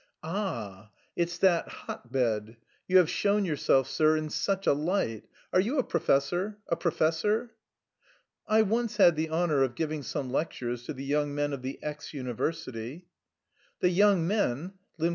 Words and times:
"A 0.23 0.27
a 0.27 0.31
ah! 0.31 0.89
It's... 1.15 1.37
that 1.37 1.67
hotbed... 1.67 2.57
You 2.87 2.97
have 2.97 3.07
shown 3.07 3.45
yourself, 3.45 3.87
sir, 3.87 4.17
in 4.17 4.31
such 4.31 4.65
a 4.65 4.73
light.... 4.73 5.25
Are 5.53 5.59
you 5.59 5.77
a 5.77 5.83
professor? 5.83 6.57
a 6.67 6.75
professor?" 6.75 7.51
"I 8.47 8.63
once 8.63 8.97
had 8.97 9.15
the 9.15 9.29
honour 9.29 9.61
of 9.61 9.75
giving 9.75 10.01
some 10.01 10.31
lectures 10.31 10.85
to 10.87 10.93
the 10.93 11.05
young 11.05 11.35
men 11.35 11.53
of 11.53 11.61
the 11.61 11.77
X 11.83 12.15
university." 12.15 13.09
"The 13.81 13.89
young 13.91 14.25
men!" 14.25 14.73